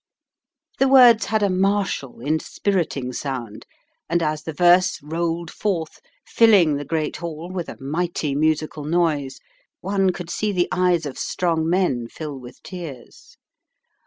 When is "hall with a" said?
7.17-7.77